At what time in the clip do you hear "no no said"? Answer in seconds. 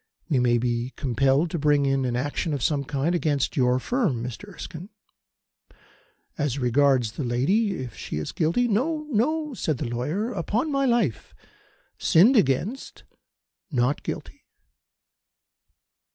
8.67-9.77